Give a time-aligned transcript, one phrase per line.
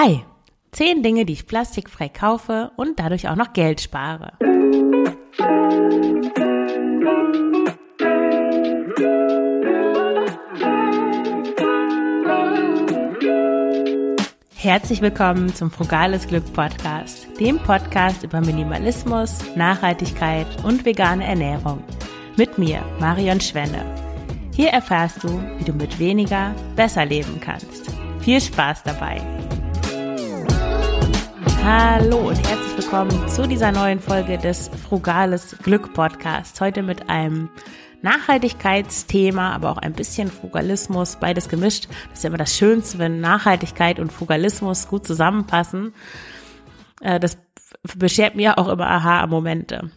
[0.00, 0.22] Hi,
[0.70, 4.34] zehn Dinge, die ich plastikfrei kaufe und dadurch auch noch Geld spare.
[14.54, 21.82] Herzlich willkommen zum Frugales Glück Podcast, dem Podcast über Minimalismus, Nachhaltigkeit und vegane Ernährung.
[22.36, 23.84] Mit mir, Marion Schwenne.
[24.54, 27.90] Hier erfährst du, wie du mit weniger besser leben kannst.
[28.20, 29.20] Viel Spaß dabei!
[31.70, 36.58] Hallo und herzlich willkommen zu dieser neuen Folge des Frugales Glück Podcasts.
[36.62, 37.50] Heute mit einem
[38.00, 41.88] Nachhaltigkeitsthema, aber auch ein bisschen Frugalismus, beides gemischt.
[42.08, 45.92] Das ist ja immer das Schönste, wenn Nachhaltigkeit und Frugalismus gut zusammenpassen.
[47.02, 47.36] Äh, das
[47.98, 49.90] beschert mir auch immer Aha-Momente.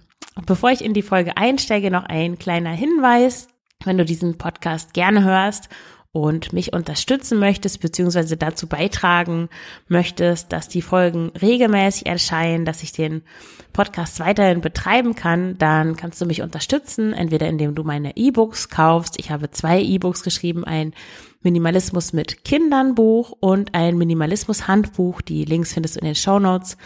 [0.45, 3.47] Bevor ich in die Folge einsteige, noch ein kleiner Hinweis.
[3.85, 5.69] Wenn du diesen Podcast gerne hörst
[6.13, 9.49] und mich unterstützen möchtest, beziehungsweise dazu beitragen
[9.87, 13.21] möchtest, dass die Folgen regelmäßig erscheinen, dass ich den
[13.71, 19.19] Podcast weiterhin betreiben kann, dann kannst du mich unterstützen, entweder indem du meine E-Books kaufst.
[19.19, 20.93] Ich habe zwei E-Books geschrieben, ein
[21.41, 25.21] Minimalismus mit Kindern Buch und ein Minimalismus Handbuch.
[25.21, 26.77] Die Links findest du in den Show Notes.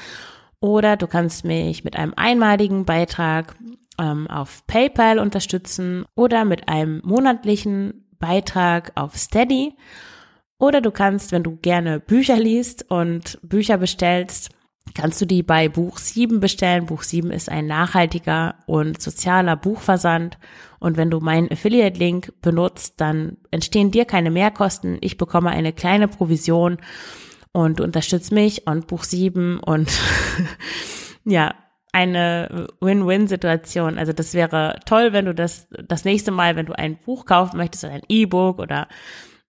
[0.60, 3.56] Oder du kannst mich mit einem einmaligen Beitrag
[4.00, 9.74] ähm, auf PayPal unterstützen oder mit einem monatlichen Beitrag auf Steady.
[10.58, 14.50] Oder du kannst, wenn du gerne Bücher liest und Bücher bestellst,
[14.94, 16.86] kannst du die bei Buch 7 bestellen.
[16.86, 20.38] Buch 7 ist ein nachhaltiger und sozialer Buchversand.
[20.80, 24.98] Und wenn du meinen Affiliate-Link benutzt, dann entstehen dir keine Mehrkosten.
[25.02, 26.78] Ich bekomme eine kleine Provision
[27.52, 29.92] und du unterstützt mich und Buch 7 und
[31.26, 31.56] ja,
[31.96, 33.98] eine Win-Win-Situation.
[33.98, 37.56] Also das wäre toll, wenn du das das nächste Mal, wenn du ein Buch kaufen
[37.56, 38.90] möchtest oder ein E-Book oder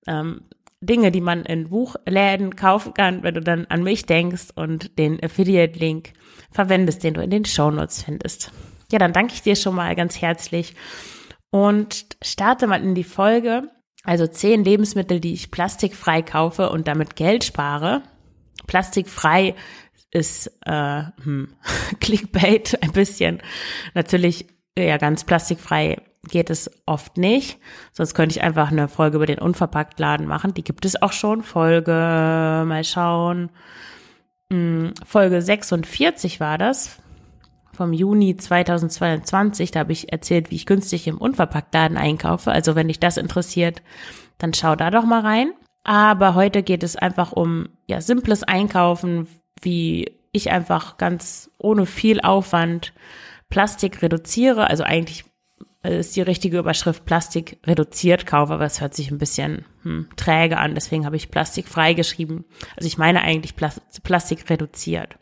[0.06, 0.42] ähm,
[0.80, 5.20] Dinge, die man in Buchläden kaufen kann, wenn du dann an mich denkst und den
[5.20, 6.12] Affiliate-Link
[6.52, 8.52] verwendest, den du in den Shownotes findest.
[8.92, 10.76] Ja, dann danke ich dir schon mal ganz herzlich
[11.50, 13.70] und starte mal in die Folge.
[14.04, 18.02] Also zehn Lebensmittel, die ich plastikfrei kaufe und damit Geld spare.
[18.68, 19.56] Plastikfrei
[20.10, 21.48] ist äh, hm,
[22.00, 23.40] Clickbait ein bisschen.
[23.94, 24.46] Natürlich,
[24.78, 27.58] ja, ganz plastikfrei geht es oft nicht.
[27.92, 30.54] Sonst könnte ich einfach eine Folge über den Unverpacktladen machen.
[30.54, 31.42] Die gibt es auch schon.
[31.42, 33.50] Folge, mal schauen.
[34.52, 36.98] Hm, Folge 46 war das.
[37.72, 39.70] Vom Juni 2022.
[39.70, 42.50] Da habe ich erzählt, wie ich günstig im Unverpacktladen einkaufe.
[42.50, 43.82] Also wenn dich das interessiert,
[44.38, 45.52] dann schau da doch mal rein.
[45.84, 49.28] Aber heute geht es einfach um ja simples Einkaufen,
[49.62, 52.92] wie ich einfach ganz ohne viel Aufwand
[53.48, 54.68] Plastik reduziere.
[54.68, 55.24] Also eigentlich
[55.82, 60.58] ist die richtige Überschrift Plastik reduziert kaufe, aber es hört sich ein bisschen hm, träge
[60.58, 62.44] an, deswegen habe ich Plastik freigeschrieben.
[62.76, 63.54] Also ich meine eigentlich
[64.02, 65.16] Plastik reduziert.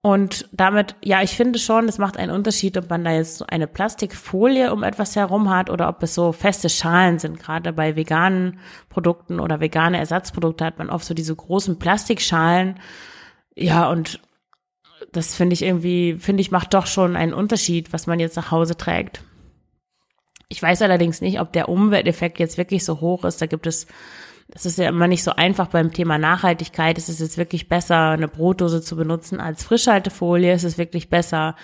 [0.00, 3.46] Und damit, ja, ich finde schon, es macht einen Unterschied, ob man da jetzt so
[3.46, 7.40] eine Plastikfolie um etwas herum hat oder ob es so feste Schalen sind.
[7.40, 12.78] Gerade bei veganen Produkten oder vegane Ersatzprodukte hat man oft so diese großen Plastikschalen
[13.58, 14.20] ja, und
[15.12, 18.50] das finde ich irgendwie, finde ich, macht doch schon einen Unterschied, was man jetzt nach
[18.50, 19.22] Hause trägt.
[20.48, 23.40] Ich weiß allerdings nicht, ob der Umwelteffekt jetzt wirklich so hoch ist.
[23.42, 23.86] Da gibt es,
[24.48, 26.96] das ist ja immer nicht so einfach beim Thema Nachhaltigkeit.
[26.96, 30.52] Es ist jetzt wirklich besser, eine Brotdose zu benutzen als Frischhaltefolie.
[30.52, 31.54] Es ist wirklich besser,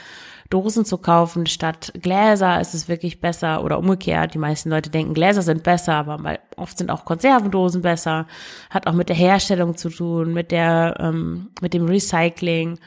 [0.54, 4.34] Dosen zu kaufen statt Gläser, ist es wirklich besser oder umgekehrt.
[4.34, 8.28] Die meisten Leute denken, Gläser sind besser, aber oft sind auch Konservendosen besser.
[8.70, 12.78] Hat auch mit der Herstellung zu tun, mit der, ähm, mit dem Recycling.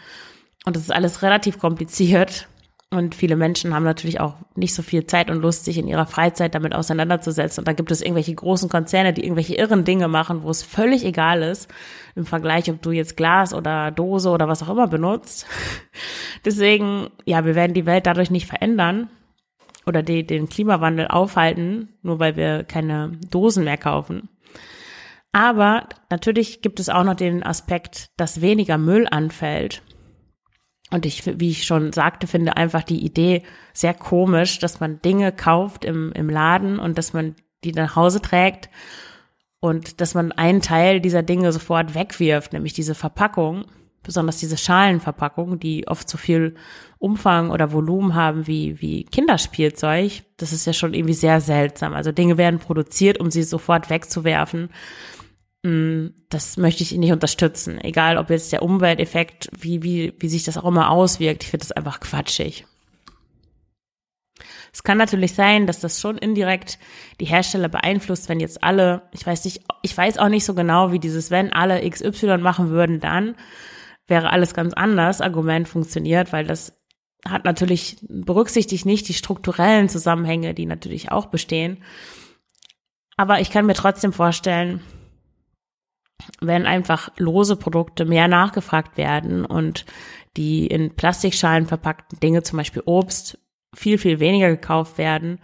[0.66, 2.48] Und das ist alles relativ kompliziert.
[2.90, 6.06] Und viele Menschen haben natürlich auch nicht so viel Zeit und Lust, sich in ihrer
[6.06, 7.62] Freizeit damit auseinanderzusetzen.
[7.62, 11.04] Und da gibt es irgendwelche großen Konzerne, die irgendwelche irren Dinge machen, wo es völlig
[11.04, 11.70] egal ist,
[12.16, 15.46] im Vergleich, ob du jetzt Glas oder Dose oder was auch immer benutzt.
[16.46, 19.10] Deswegen, ja, wir werden die Welt dadurch nicht verändern
[19.86, 24.30] oder die, den Klimawandel aufhalten, nur weil wir keine Dosen mehr kaufen.
[25.34, 29.82] Aber natürlich gibt es auch noch den Aspekt, dass weniger Müll anfällt.
[30.90, 33.44] Und ich, wie ich schon sagte, finde einfach die Idee
[33.74, 38.22] sehr komisch, dass man Dinge kauft im, im Laden und dass man die nach Hause
[38.22, 38.70] trägt
[39.60, 43.66] und dass man einen Teil dieser Dinge sofort wegwirft, nämlich diese Verpackung,
[44.02, 46.56] besonders diese Schalenverpackung, die oft so viel
[47.00, 50.24] Umfang oder Volumen haben wie, wie Kinderspielzeug.
[50.38, 51.94] Das ist ja schon irgendwie sehr seltsam.
[51.94, 54.70] Also Dinge werden produziert, um sie sofort wegzuwerfen.
[55.68, 57.78] Mm, das möchte ich nicht unterstützen.
[57.82, 61.44] Egal, ob jetzt der Umwelteffekt, wie, wie, wie sich das auch immer auswirkt.
[61.44, 62.66] Ich finde das einfach quatschig.
[64.72, 66.80] Es kann natürlich sein, dass das schon indirekt
[67.20, 70.94] die Hersteller beeinflusst, wenn jetzt alle, ich weiß nicht, ich weiß auch nicht so genau,
[70.94, 73.36] wie dieses, wenn alle XY machen würden, dann
[74.06, 76.80] wäre alles ganz anders, Argument funktioniert, weil das
[77.28, 81.84] hat natürlich berücksichtigt nicht die strukturellen Zusammenhänge, die natürlich auch bestehen.
[83.18, 84.82] Aber ich kann mir trotzdem vorstellen,
[86.42, 89.86] wenn einfach lose Produkte mehr nachgefragt werden und
[90.36, 93.40] die in Plastikschalen verpackten Dinge, zum Beispiel Obst,
[93.74, 95.40] viel, viel weniger gekauft werden,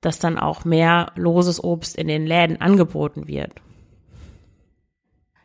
[0.00, 3.52] dass dann auch mehr loses Obst in den Läden angeboten wird.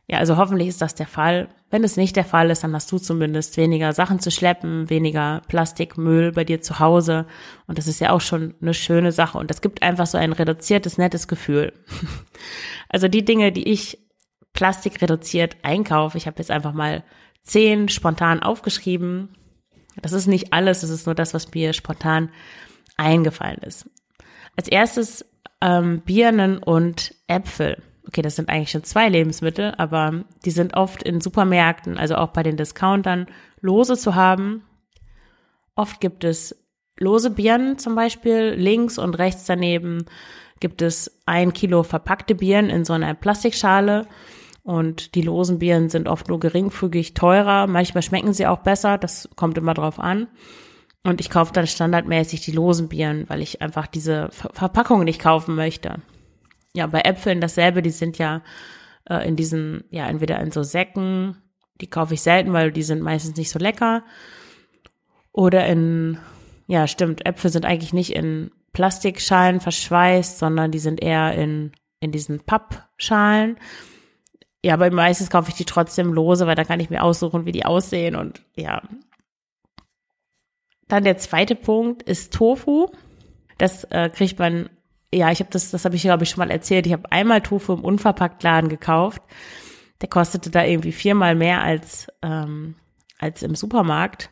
[0.07, 1.47] Ja, also hoffentlich ist das der Fall.
[1.71, 5.41] Wenn es nicht der Fall ist, dann hast du zumindest weniger Sachen zu schleppen, weniger
[5.47, 7.25] Plastikmüll bei dir zu Hause.
[7.67, 9.37] Und das ist ja auch schon eine schöne Sache.
[9.37, 11.73] Und das gibt einfach so ein reduziertes, nettes Gefühl.
[12.89, 14.02] Also die Dinge, die ich
[14.53, 17.03] plastikreduziert einkaufe, ich habe jetzt einfach mal
[17.41, 19.35] zehn spontan aufgeschrieben.
[20.01, 22.29] Das ist nicht alles, das ist nur das, was mir spontan
[22.97, 23.89] eingefallen ist.
[24.55, 25.25] Als erstes
[25.61, 31.03] ähm, Birnen und Äpfel okay, das sind eigentlich schon zwei Lebensmittel, aber die sind oft
[31.03, 33.27] in Supermärkten, also auch bei den Discountern,
[33.61, 34.63] lose zu haben.
[35.75, 36.55] Oft gibt es
[36.97, 40.05] lose Birnen zum Beispiel, links und rechts daneben
[40.59, 44.07] gibt es ein Kilo verpackte Birnen in so einer Plastikschale.
[44.63, 47.67] Und die losen Birnen sind oft nur geringfügig teurer.
[47.67, 48.97] Manchmal schmecken sie auch besser.
[48.97, 50.27] Das kommt immer drauf an.
[51.03, 55.55] Und ich kaufe dann standardmäßig die losen Birnen, weil ich einfach diese Verpackung nicht kaufen
[55.55, 55.99] möchte
[56.73, 58.41] ja, bei Äpfeln dasselbe, die sind ja
[59.09, 61.37] äh, in diesen, ja, entweder in so Säcken,
[61.81, 64.03] die kaufe ich selten, weil die sind meistens nicht so lecker.
[65.31, 66.17] Oder in,
[66.67, 72.11] ja, stimmt, Äpfel sind eigentlich nicht in Plastikschalen verschweißt, sondern die sind eher in, in
[72.11, 73.57] diesen Pappschalen.
[74.63, 77.51] Ja, aber meistens kaufe ich die trotzdem lose, weil da kann ich mir aussuchen, wie
[77.51, 78.81] die aussehen und ja.
[80.87, 82.87] Dann der zweite Punkt ist Tofu.
[83.57, 84.69] Das äh, kriegt man
[85.13, 86.87] ja, ich habe das, das habe ich glaube ich schon mal erzählt.
[86.87, 89.21] Ich habe einmal Tofu im Unverpacktladen gekauft.
[90.01, 92.75] Der kostete da irgendwie viermal mehr als ähm,
[93.19, 94.31] als im Supermarkt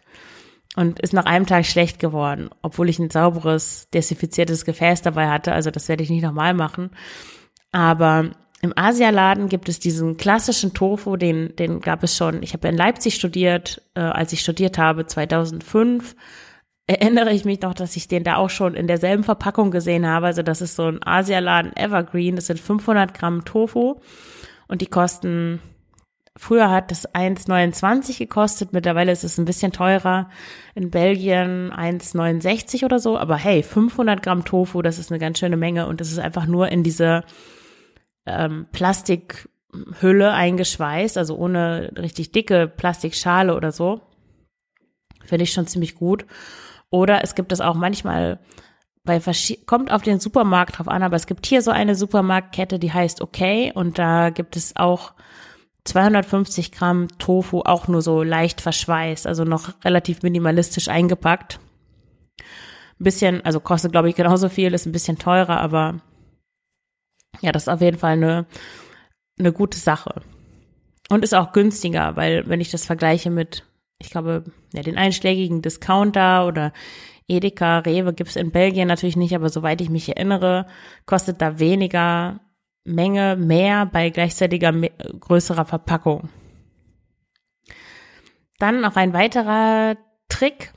[0.75, 5.54] und ist nach einem Tag schlecht geworden, obwohl ich ein sauberes, desinfiziertes Gefäß dabei hatte.
[5.54, 6.92] Also das werde ich nicht nochmal machen.
[7.72, 8.31] Aber
[8.62, 12.44] im Asialaden gibt es diesen klassischen Tofu, den, den gab es schon.
[12.44, 16.16] Ich habe in Leipzig studiert, äh, als ich studiert habe, 2005
[16.86, 20.28] erinnere ich mich noch, dass ich den da auch schon in derselben Verpackung gesehen habe.
[20.28, 22.36] Also das ist so ein Asialaden Evergreen.
[22.36, 24.02] Das sind 500 Gramm Tofu
[24.68, 25.60] und die kosten,
[26.38, 28.74] früher hat das 1,29 gekostet.
[28.74, 30.30] Mittlerweile ist es ein bisschen teurer.
[30.75, 33.18] In Belgien 1,69 oder so.
[33.18, 36.46] Aber hey, 500 Gramm Tofu, das ist eine ganz schöne Menge und das ist einfach
[36.46, 37.24] nur in diese
[38.26, 44.02] ähm, Plastikhülle eingeschweißt, also ohne richtig dicke Plastikschale oder so.
[45.24, 46.26] Finde ich schon ziemlich gut.
[46.90, 48.40] Oder es gibt es auch manchmal
[49.04, 49.20] bei
[49.66, 53.22] kommt auf den Supermarkt drauf an, aber es gibt hier so eine Supermarktkette, die heißt
[53.22, 55.14] Okay und da gibt es auch
[55.86, 61.60] 250 Gramm Tofu, auch nur so leicht verschweißt, also noch relativ minimalistisch eingepackt.
[62.40, 66.02] Ein bisschen, also kostet glaube ich genauso viel, ist ein bisschen teurer, aber
[67.39, 68.45] ja, das ist auf jeden Fall eine,
[69.39, 70.22] eine gute Sache.
[71.10, 73.66] Und ist auch günstiger, weil wenn ich das vergleiche mit
[74.01, 74.44] ich glaube,
[74.74, 76.74] ja, den einschlägigen Discounter oder
[77.28, 80.68] Edeka, Rewe gibt's in Belgien natürlich nicht, aber soweit ich mich erinnere,
[81.06, 82.42] kostet da weniger
[82.83, 86.30] Menge mehr bei gleichzeitiger größerer Verpackung.
[88.57, 89.98] Dann noch ein weiterer
[90.29, 90.74] Trick.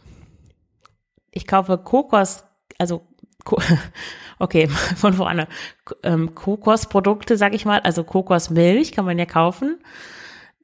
[1.31, 2.45] Ich kaufe Kokos,
[2.79, 3.07] also
[4.39, 5.49] okay, von vorne.
[6.03, 9.79] Ähm, Kokosprodukte, sag ich mal, also Kokosmilch kann man ja kaufen.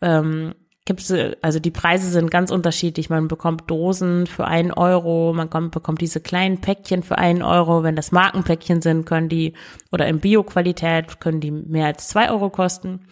[0.01, 1.13] Ähm, gibt's,
[1.43, 3.11] also die Preise sind ganz unterschiedlich.
[3.11, 7.83] Man bekommt Dosen für einen Euro, man kommt, bekommt diese kleinen Päckchen für einen Euro.
[7.83, 9.55] Wenn das Markenpäckchen sind, können die,
[9.93, 13.07] oder in Bio-Qualität, können die mehr als zwei Euro kosten.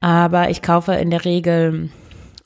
[0.00, 1.90] Aber ich kaufe in der Regel,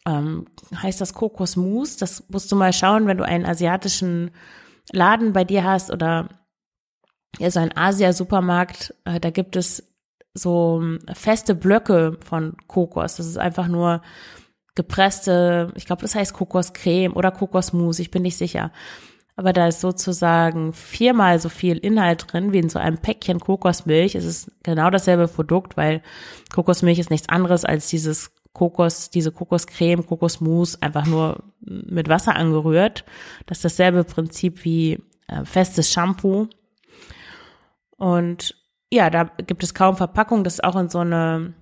[0.07, 0.47] ähm,
[0.81, 1.97] heißt das Kokosmus.
[1.97, 4.31] Das musst du mal schauen, wenn du einen asiatischen
[4.93, 6.29] Laden bei dir hast oder
[7.39, 9.83] ja, so ein Asia-Supermarkt, äh, da gibt es
[10.35, 13.17] so ähm, feste Blöcke von Kokos.
[13.17, 14.03] Das ist einfach nur
[14.75, 18.73] gepresste, ich glaube, das heißt Kokoscreme oder Kokosmus, ich bin nicht sicher.
[19.37, 24.15] Aber da ist sozusagen viermal so viel Inhalt drin wie in so einem Päckchen Kokosmilch.
[24.15, 26.03] Es ist genau dasselbe Produkt, weil
[26.53, 33.05] Kokosmilch ist nichts anderes als dieses Kokos, diese Kokoscreme, Kokosmus, einfach nur mit Wasser angerührt.
[33.47, 36.49] Das ist dasselbe Prinzip wie äh, festes Shampoo.
[37.97, 38.57] Und
[38.93, 41.55] ja, da gibt es kaum Verpackung, das ist auch in so eine,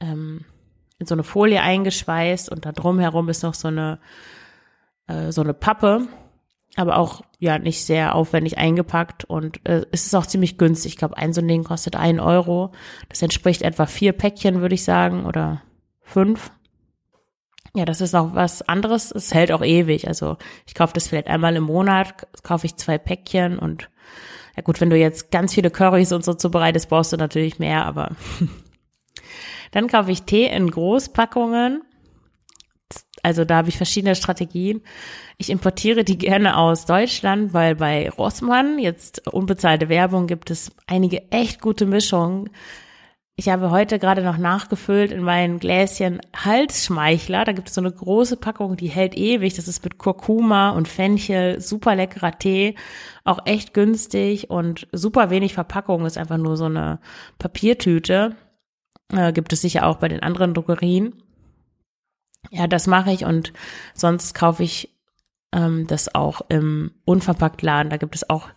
[0.00, 0.44] ähm,
[0.98, 3.98] in so eine Folie eingeschweißt und da drumherum ist noch so eine,
[5.06, 6.08] äh, so eine Pappe.
[6.76, 10.92] aber auch ja nicht sehr aufwendig eingepackt und äh, es ist auch ziemlich günstig.
[10.92, 12.72] Ich glaube, ein so ein Ding kostet ein Euro.
[13.08, 15.62] Das entspricht etwa vier Päckchen, würde ich sagen, oder
[16.00, 16.50] fünf.
[17.74, 19.12] Ja, das ist auch was anderes.
[19.12, 20.08] Es hält auch ewig.
[20.08, 20.36] Also
[20.66, 23.90] ich kaufe das vielleicht einmal im Monat, kaufe ich zwei Päckchen und
[24.56, 27.86] ja gut, wenn du jetzt ganz viele Currys und so zubereitest, brauchst du natürlich mehr,
[27.86, 28.10] aber
[29.72, 31.82] dann kaufe ich Tee in Großpackungen.
[33.22, 34.82] Also da habe ich verschiedene Strategien.
[35.38, 41.30] Ich importiere die gerne aus Deutschland, weil bei Rossmann, jetzt unbezahlte Werbung, gibt es einige
[41.30, 42.50] echt gute Mischungen
[43.42, 47.44] ich habe heute gerade noch nachgefüllt in meinen Gläschen Halsschmeichler.
[47.44, 49.54] Da gibt es so eine große Packung, die hält ewig.
[49.54, 52.76] Das ist mit Kurkuma und Fenchel, super leckerer Tee,
[53.24, 56.06] auch echt günstig und super wenig Verpackung.
[56.06, 57.00] Ist einfach nur so eine
[57.40, 58.36] Papiertüte.
[59.12, 61.20] Äh, gibt es sicher auch bei den anderen Drogerien.
[62.52, 63.52] Ja, das mache ich und
[63.92, 64.96] sonst kaufe ich
[65.52, 67.90] ähm, das auch im Unverpacktladen.
[67.90, 68.50] Da gibt es auch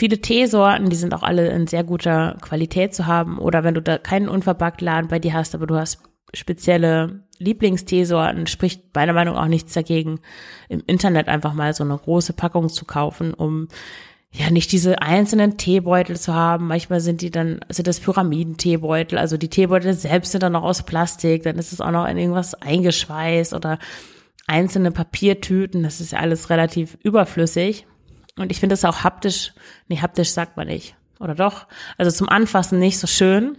[0.00, 3.38] viele Teesorten, die sind auch alle in sehr guter Qualität zu haben.
[3.38, 6.00] Oder wenn du da keinen unverpackt Laden bei dir hast, aber du hast
[6.32, 10.20] spezielle Lieblingsteesorten, spricht meiner Meinung nach auch nichts dagegen,
[10.70, 13.68] im Internet einfach mal so eine große Packung zu kaufen, um
[14.32, 16.68] ja nicht diese einzelnen Teebeutel zu haben.
[16.68, 20.82] Manchmal sind die dann, sind das Pyramidenteebeutel, also die Teebeutel selbst sind dann noch aus
[20.82, 23.78] Plastik, dann ist es auch noch in irgendwas eingeschweißt oder
[24.46, 27.86] einzelne Papiertüten, das ist ja alles relativ überflüssig.
[28.40, 29.52] Und ich finde es auch haptisch,
[29.88, 30.96] nee, haptisch sagt man nicht.
[31.18, 31.66] Oder doch?
[31.98, 33.58] Also zum Anfassen nicht so schön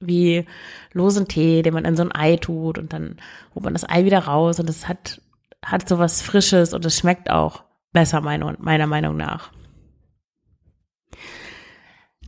[0.00, 0.46] wie
[0.92, 3.16] losen Tee, den man in so ein Ei tut und dann
[3.54, 5.20] holt man das Ei wieder raus und es hat,
[5.64, 9.52] hat so was Frisches und es schmeckt auch besser meiner Meinung nach.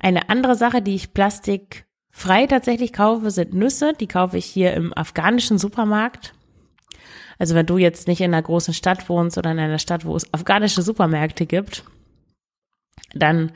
[0.00, 3.92] Eine andere Sache, die ich plastikfrei tatsächlich kaufe, sind Nüsse.
[3.92, 6.34] Die kaufe ich hier im afghanischen Supermarkt.
[7.40, 10.14] Also wenn du jetzt nicht in einer großen Stadt wohnst oder in einer Stadt, wo
[10.14, 11.84] es afghanische Supermärkte gibt,
[13.14, 13.52] dann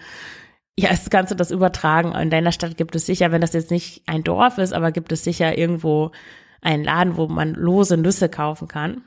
[0.76, 2.14] ja, kannst du das übertragen.
[2.14, 5.12] In deiner Stadt gibt es sicher, wenn das jetzt nicht ein Dorf ist, aber gibt
[5.12, 6.12] es sicher irgendwo
[6.62, 9.02] einen Laden, wo man lose Nüsse kaufen kann.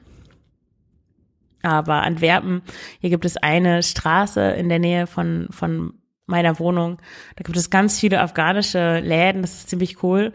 [1.64, 2.62] Aber Antwerpen,
[3.02, 5.96] hier gibt es eine Straße in der Nähe von, von
[6.28, 7.00] meiner Wohnung.
[7.36, 10.34] Da gibt es ganz viele afghanische Läden, das ist ziemlich cool.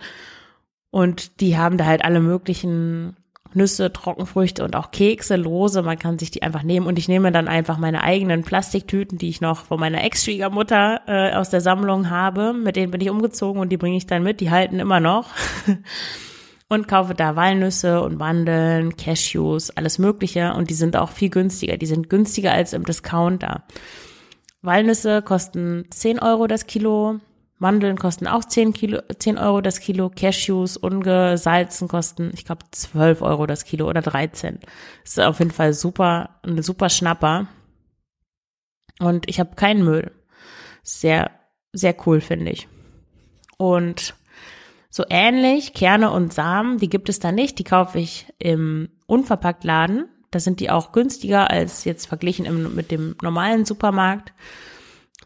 [0.90, 3.16] Und die haben da halt alle möglichen
[3.54, 5.82] Nüsse, Trockenfrüchte und auch Kekse lose.
[5.82, 9.28] Man kann sich die einfach nehmen und ich nehme dann einfach meine eigenen Plastiktüten, die
[9.28, 12.52] ich noch von meiner Ex-Schwiegermutter äh, aus der Sammlung habe.
[12.52, 14.40] Mit denen bin ich umgezogen und die bringe ich dann mit.
[14.40, 15.28] Die halten immer noch.
[16.68, 21.76] und kaufe da Walnüsse und Mandeln, Cashews, alles Mögliche und die sind auch viel günstiger.
[21.76, 23.64] Die sind günstiger als im Discounter.
[24.62, 27.18] Walnüsse kosten 10 Euro das Kilo,
[27.62, 33.22] Mandeln kosten auch 10, Kilo, 10 Euro das Kilo, Cashews ungesalzen kosten, ich glaube, 12
[33.22, 34.58] Euro das Kilo oder 13.
[35.04, 37.46] Das ist auf jeden Fall super, eine super Schnapper.
[38.98, 40.10] Und ich habe keinen Müll.
[40.82, 41.30] Sehr,
[41.72, 42.66] sehr cool, finde ich.
[43.58, 44.14] Und
[44.90, 47.60] so ähnlich, Kerne und Samen, die gibt es da nicht.
[47.60, 50.08] Die kaufe ich im Unverpacktladen.
[50.32, 54.32] Da sind die auch günstiger als jetzt verglichen im, mit dem normalen Supermarkt.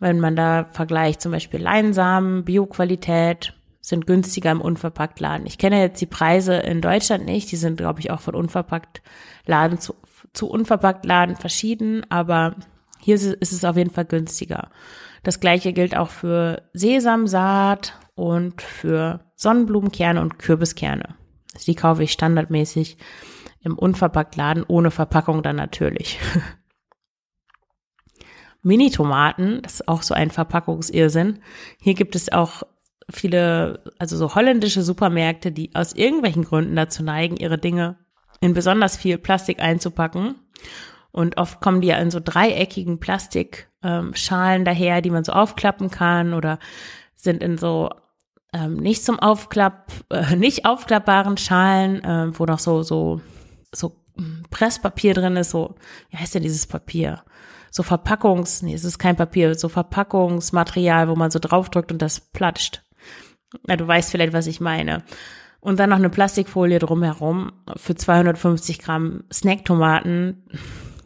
[0.00, 5.46] Wenn man da vergleicht, zum Beispiel Leinsamen, Bioqualität, sind günstiger im Unverpacktladen.
[5.46, 9.78] Ich kenne jetzt die Preise in Deutschland nicht, die sind, glaube ich, auch von Unverpacktladen
[9.78, 9.94] zu,
[10.32, 12.56] zu Unverpacktladen verschieden, aber
[12.98, 14.70] hier ist es auf jeden Fall günstiger.
[15.22, 21.14] Das gleiche gilt auch für Sesamsaat und für Sonnenblumenkerne und Kürbiskerne.
[21.66, 22.98] Die kaufe ich standardmäßig
[23.60, 26.18] im Unverpacktladen ohne Verpackung dann natürlich.
[28.66, 31.38] Mini-Tomaten, das ist auch so ein Verpackungsirrsinn.
[31.80, 32.64] Hier gibt es auch
[33.08, 37.96] viele, also so holländische Supermärkte, die aus irgendwelchen Gründen dazu neigen, ihre Dinge
[38.40, 40.34] in besonders viel Plastik einzupacken.
[41.12, 45.90] Und oft kommen die ja in so dreieckigen Plastikschalen ähm, daher, die man so aufklappen
[45.90, 46.58] kann oder
[47.14, 47.90] sind in so
[48.52, 53.20] ähm, nicht zum Aufklapp, äh, nicht aufklappbaren Schalen, äh, wo noch so, so,
[53.72, 55.76] so hm, Presspapier drin ist, so,
[56.10, 57.22] wie heißt denn dieses Papier?
[57.70, 62.20] So Verpackungs, nee, es ist kein Papier, so Verpackungsmaterial, wo man so draufdrückt und das
[62.20, 62.82] platscht.
[63.68, 65.02] Ja, du weißt vielleicht, was ich meine.
[65.60, 70.44] Und dann noch eine Plastikfolie drumherum für 250 Gramm Snacktomaten.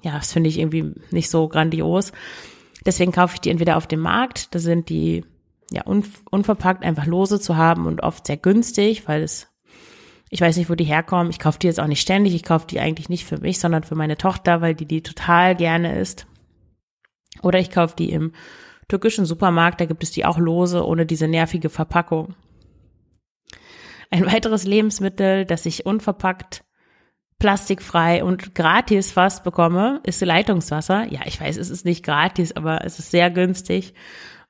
[0.03, 2.13] Ja, das finde ich irgendwie nicht so grandios.
[2.85, 5.25] Deswegen kaufe ich die entweder auf dem Markt, da sind die
[5.71, 9.49] ja un unverpackt einfach lose zu haben und oft sehr günstig, weil es
[10.31, 11.31] ich weiß nicht, wo die herkommen.
[11.31, 12.35] Ich kaufe die jetzt auch nicht ständig.
[12.35, 15.57] Ich kaufe die eigentlich nicht für mich, sondern für meine Tochter, weil die die total
[15.57, 16.27] gerne isst.
[17.43, 18.33] Oder ich kaufe die im
[18.89, 22.35] türkischen Supermarkt, da gibt es die auch lose, ohne diese nervige Verpackung.
[24.11, 26.65] Ein weiteres Lebensmittel, das ich unverpackt
[27.39, 31.11] plastikfrei und gratis fast bekomme, ist Leitungswasser.
[31.11, 33.95] Ja, ich weiß, es ist nicht gratis, aber es ist sehr günstig.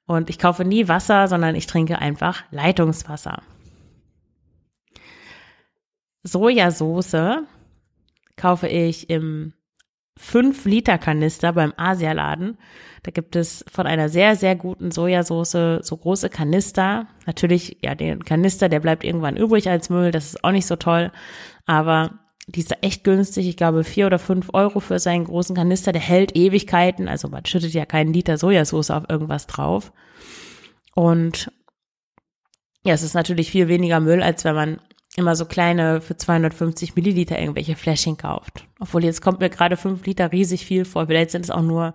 [0.07, 3.43] Und ich kaufe nie Wasser, sondern ich trinke einfach Leitungswasser.
[6.25, 7.45] Sojasauce
[8.37, 9.53] kaufe ich im
[10.21, 12.59] 5-Liter-Kanister beim Asialaden.
[13.03, 17.07] Da gibt es von einer sehr, sehr guten Sojasauce so große Kanister.
[17.27, 20.11] Natürlich, ja, den Kanister, der bleibt irgendwann übrig als Müll.
[20.11, 21.11] Das ist auch nicht so toll.
[21.67, 23.49] Aber die ist echt günstig.
[23.49, 25.93] Ich glaube, vier oder fünf Euro für seinen großen Kanister.
[25.93, 27.09] Der hält Ewigkeiten.
[27.09, 29.93] Also man schüttet ja keinen Liter Sojasauce auf irgendwas drauf.
[30.95, 31.51] Und
[32.85, 34.81] ja, es ist natürlich viel weniger Müll, als wenn man
[35.17, 38.67] immer so kleine für 250 Milliliter irgendwelche Fläschchen kauft.
[38.79, 41.07] Obwohl jetzt kommt mir gerade fünf Liter riesig viel vor.
[41.07, 41.95] Vielleicht sind es auch nur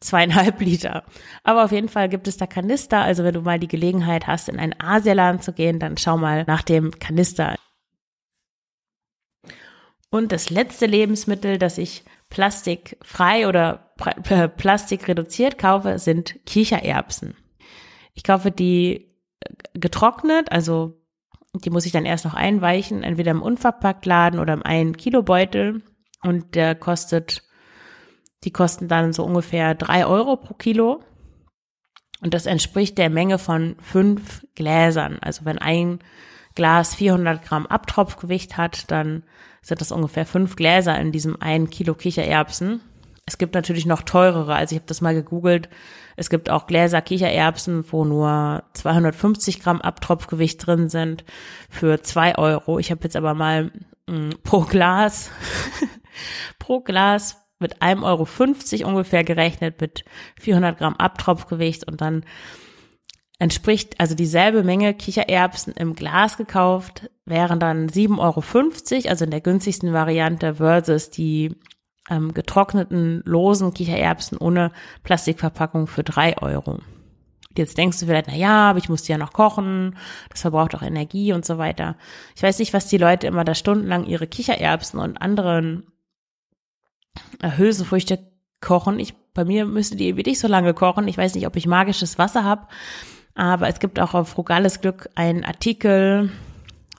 [0.00, 1.04] zweieinhalb Liter.
[1.44, 3.02] Aber auf jeden Fall gibt es da Kanister.
[3.02, 6.44] Also wenn du mal die Gelegenheit hast, in einen Asialaden zu gehen, dann schau mal
[6.46, 7.56] nach dem Kanister.
[10.10, 13.92] Und das letzte Lebensmittel, das ich plastikfrei oder
[14.56, 17.36] plastikreduziert kaufe, sind Kichererbsen.
[18.14, 19.06] Ich kaufe die
[19.74, 20.97] getrocknet, also
[21.64, 25.82] die muss ich dann erst noch einweichen, entweder im Unverpacktladen oder im 1 Kilo Beutel.
[26.22, 27.42] Und der kostet,
[28.44, 31.02] die kosten dann so ungefähr drei Euro pro Kilo.
[32.20, 35.18] Und das entspricht der Menge von fünf Gläsern.
[35.20, 36.00] Also wenn ein
[36.54, 39.22] Glas 400 Gramm Abtropfgewicht hat, dann
[39.62, 42.80] sind das ungefähr fünf Gläser in diesem einen Kilo Kichererbsen.
[43.28, 45.68] Es gibt natürlich noch teurere, also ich habe das mal gegoogelt.
[46.16, 51.24] Es gibt auch Gläser Kichererbsen, wo nur 250 Gramm Abtropfgewicht drin sind
[51.68, 52.78] für zwei Euro.
[52.78, 53.70] Ich habe jetzt aber mal
[54.06, 55.30] mh, mm, pro Glas,
[56.58, 60.06] pro Glas mit einem Euro 50 ungefähr gerechnet mit
[60.40, 62.24] 400 Gramm Abtropfgewicht und dann
[63.38, 69.42] entspricht also dieselbe Menge Kichererbsen im Glas gekauft, wären dann 7,50 Euro, also in der
[69.42, 71.54] günstigsten Variante versus die
[72.10, 74.72] ähm, getrockneten, losen Kichererbsen ohne
[75.02, 76.80] Plastikverpackung für drei Euro.
[77.56, 79.96] Jetzt denkst du vielleicht, na ja, aber ich muss die ja noch kochen,
[80.30, 81.96] das verbraucht auch Energie und so weiter.
[82.36, 85.86] Ich weiß nicht, was die Leute immer da stundenlang ihre Kichererbsen und anderen
[87.42, 88.20] äh, Hülsenfrüchte
[88.60, 89.00] kochen.
[89.00, 91.08] Ich, bei mir müsste die wirklich so lange kochen.
[91.08, 92.68] Ich weiß nicht, ob ich magisches Wasser habe,
[93.34, 96.30] aber es gibt auch auf Frugales Glück einen Artikel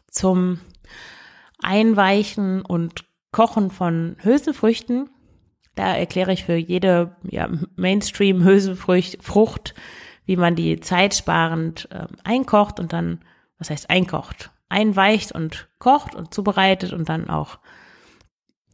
[0.09, 0.59] zum
[1.61, 5.09] Einweichen und Kochen von Hülsenfrüchten.
[5.75, 9.75] Da erkläre ich für jede ja, Mainstream-Hülsenfrucht,
[10.25, 13.21] wie man die zeitsparend äh, einkocht und dann,
[13.57, 14.51] was heißt einkocht?
[14.69, 17.59] Einweicht und kocht und zubereitet und dann auch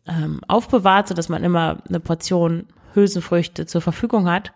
[0.07, 4.53] ähm, aufbewahrt, sodass man immer eine Portion Hülsenfrüchte zur Verfügung hat.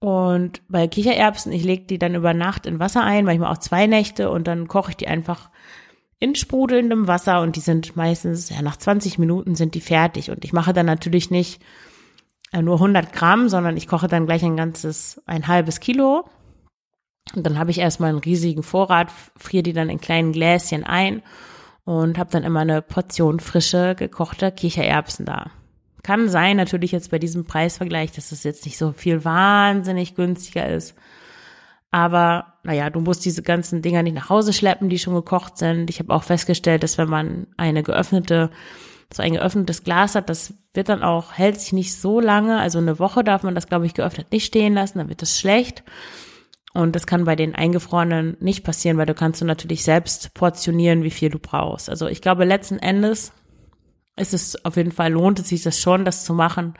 [0.00, 3.86] Und bei Kichererbsen, ich lege die dann über Nacht in Wasser ein, manchmal auch zwei
[3.86, 5.50] Nächte und dann koche ich die einfach
[6.20, 10.30] in sprudelndem Wasser und die sind meistens, ja, nach 20 Minuten sind die fertig.
[10.30, 11.62] Und ich mache dann natürlich nicht
[12.52, 16.28] äh, nur 100 Gramm, sondern ich koche dann gleich ein ganzes, ein halbes Kilo.
[17.34, 21.22] Und dann habe ich erstmal einen riesigen Vorrat, friere die dann in kleinen Gläschen ein
[21.84, 25.50] und habe dann immer eine Portion frische gekochte Kichererbsen da.
[26.02, 30.68] Kann sein, natürlich jetzt bei diesem Preisvergleich, dass es jetzt nicht so viel wahnsinnig günstiger
[30.68, 30.94] ist.
[31.90, 35.90] Aber naja, du musst diese ganzen Dinger nicht nach Hause schleppen, die schon gekocht sind.
[35.90, 38.50] Ich habe auch festgestellt, dass wenn man eine geöffnete,
[39.12, 42.58] so ein geöffnetes Glas hat, das wird dann auch, hält sich nicht so lange.
[42.58, 45.38] Also eine Woche darf man das, glaube ich, geöffnet nicht stehen lassen, dann wird es
[45.38, 45.82] schlecht.
[46.72, 51.02] Und das kann bei den eingefrorenen nicht passieren, weil du kannst du natürlich selbst portionieren,
[51.02, 51.90] wie viel du brauchst.
[51.90, 53.32] Also ich glaube, letzten Endes
[54.20, 56.74] ist es auf jeden Fall, lohnt es sich das schon, das zu machen.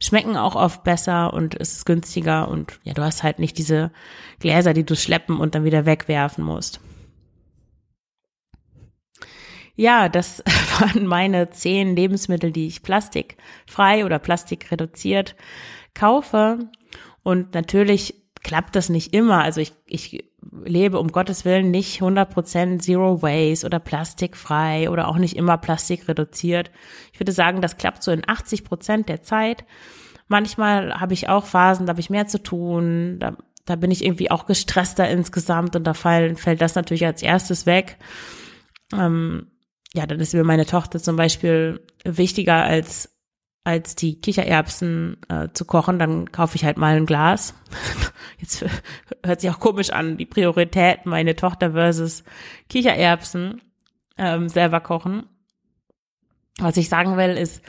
[0.00, 3.92] Schmecken auch oft besser und es ist günstiger und ja, du hast halt nicht diese
[4.40, 6.80] Gläser, die du schleppen und dann wieder wegwerfen musst.
[9.76, 10.42] Ja, das
[10.80, 15.36] waren meine zehn Lebensmittel, die ich plastikfrei oder plastikreduziert
[15.94, 16.58] kaufe.
[17.22, 19.42] Und natürlich klappt das nicht immer.
[19.42, 20.24] Also ich, ich
[20.64, 26.70] lebe um Gottes Willen nicht 100% Zero Waste oder plastikfrei oder auch nicht immer plastikreduziert.
[27.12, 29.64] Ich würde sagen, das klappt so in 80% der Zeit.
[30.28, 34.04] Manchmal habe ich auch Phasen, da habe ich mehr zu tun, da, da bin ich
[34.04, 37.98] irgendwie auch gestresster insgesamt und da fallen, fällt das natürlich als erstes weg.
[38.92, 39.50] Ähm,
[39.94, 43.15] ja, dann ist mir meine Tochter zum Beispiel wichtiger als
[43.66, 47.52] als die Kichererbsen äh, zu kochen, dann kaufe ich halt mal ein Glas.
[48.38, 48.64] Jetzt
[49.24, 52.22] hört sich auch komisch an, die Priorität meine Tochter versus
[52.68, 53.60] Kichererbsen
[54.18, 55.26] ähm, selber kochen.
[56.58, 57.60] Was ich sagen will, ist,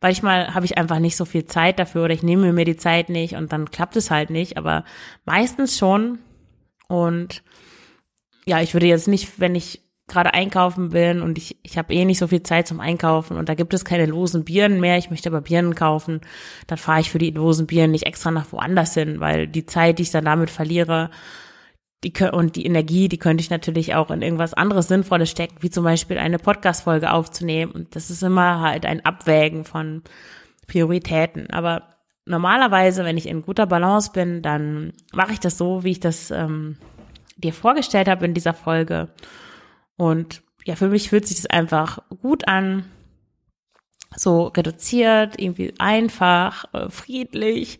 [0.00, 3.08] manchmal habe ich einfach nicht so viel Zeit dafür oder ich nehme mir die Zeit
[3.08, 4.84] nicht und dann klappt es halt nicht, aber
[5.24, 6.20] meistens schon.
[6.86, 7.42] Und
[8.46, 12.04] ja, ich würde jetzt nicht, wenn ich gerade einkaufen bin und ich, ich habe eh
[12.04, 15.10] nicht so viel Zeit zum Einkaufen und da gibt es keine losen Birnen mehr, ich
[15.10, 16.20] möchte aber Birnen kaufen,
[16.66, 19.98] dann fahre ich für die losen Birnen nicht extra nach woanders hin, weil die Zeit,
[19.98, 21.10] die ich dann damit verliere,
[22.02, 25.70] die und die Energie, die könnte ich natürlich auch in irgendwas anderes Sinnvolles stecken, wie
[25.70, 27.72] zum Beispiel eine Podcast-Folge aufzunehmen.
[27.72, 30.02] Und das ist immer halt ein Abwägen von
[30.66, 31.50] Prioritäten.
[31.50, 31.88] Aber
[32.24, 36.30] normalerweise, wenn ich in guter Balance bin, dann mache ich das so, wie ich das
[36.30, 36.78] ähm,
[37.36, 39.08] dir vorgestellt habe in dieser Folge.
[40.00, 42.84] Und ja, für mich fühlt sich das einfach gut an,
[44.16, 47.78] so reduziert, irgendwie einfach, äh, friedlich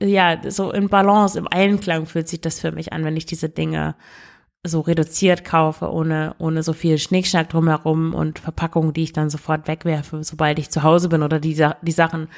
[0.00, 3.48] ja, so in Balance, im Einklang fühlt sich das für mich an, wenn ich diese
[3.48, 3.96] Dinge
[4.64, 9.66] so reduziert kaufe, ohne, ohne so viel Schnickschnack drumherum und Verpackungen, die ich dann sofort
[9.68, 12.28] wegwerfe, sobald ich zu Hause bin oder die, die Sachen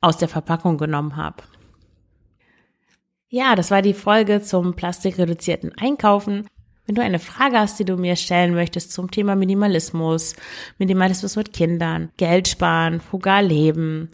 [0.00, 1.42] aus der Verpackung genommen habe.
[3.28, 6.46] Ja, das war die Folge zum plastikreduzierten Einkaufen.
[6.86, 10.34] Wenn du eine Frage hast, die du mir stellen möchtest zum Thema Minimalismus,
[10.78, 14.08] Minimalismus mit Kindern, Geld sparen, frugal leben,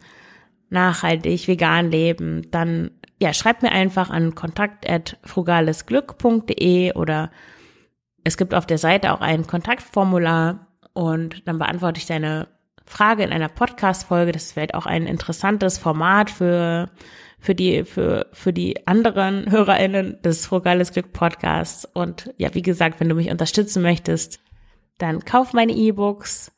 [0.68, 7.30] nachhaltig, vegan leben, dann ja, schreib mir einfach an kontakt@frugalesglück.de oder
[8.24, 12.48] es gibt auf der Seite auch ein Kontaktformular und dann beantworte ich deine
[12.90, 14.33] Frage in einer Podcast-Folge.
[14.33, 16.90] Das wird auch ein interessantes Format für,
[17.38, 21.85] für die, für, für die anderen HörerInnen des Frugales Glück Podcasts.
[21.85, 24.40] Und ja, wie gesagt, wenn du mich unterstützen möchtest,
[24.98, 26.53] dann kauf meine E-Books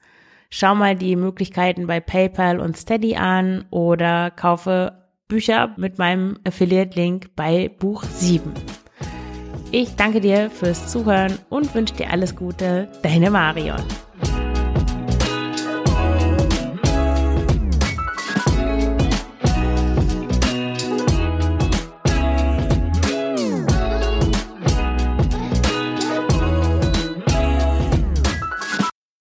[0.53, 4.93] schau mal die Möglichkeiten bei PayPal und Steady an oder kaufe
[5.27, 8.53] Bücher mit meinem Affiliate-Link bei Buch 7.
[9.71, 13.83] Ich danke dir fürs Zuhören und wünsche dir alles Gute, deine Marion.